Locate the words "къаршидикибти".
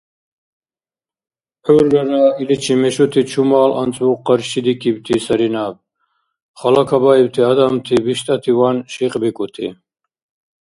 4.27-5.15